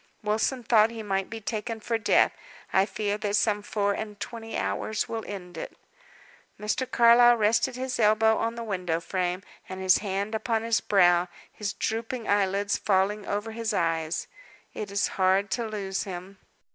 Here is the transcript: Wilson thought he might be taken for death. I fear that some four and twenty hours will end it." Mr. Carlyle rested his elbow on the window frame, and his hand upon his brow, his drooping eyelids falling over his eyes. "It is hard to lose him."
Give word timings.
Wilson 0.23 0.63
thought 0.63 0.89
he 0.89 1.03
might 1.03 1.29
be 1.29 1.39
taken 1.39 1.79
for 1.79 1.99
death. 1.99 2.31
I 2.73 2.87
fear 2.87 3.19
that 3.19 3.35
some 3.35 3.61
four 3.61 3.93
and 3.93 4.19
twenty 4.19 4.57
hours 4.57 5.07
will 5.07 5.23
end 5.27 5.57
it." 5.59 5.77
Mr. 6.59 6.89
Carlyle 6.89 7.35
rested 7.37 7.75
his 7.75 7.99
elbow 7.99 8.35
on 8.37 8.55
the 8.55 8.63
window 8.63 8.99
frame, 8.99 9.43
and 9.69 9.79
his 9.79 9.99
hand 9.99 10.33
upon 10.33 10.63
his 10.63 10.81
brow, 10.81 11.27
his 11.53 11.73
drooping 11.73 12.27
eyelids 12.27 12.77
falling 12.79 13.27
over 13.27 13.51
his 13.51 13.75
eyes. 13.75 14.25
"It 14.73 14.89
is 14.89 15.07
hard 15.21 15.51
to 15.51 15.67
lose 15.67 16.01
him." 16.01 16.39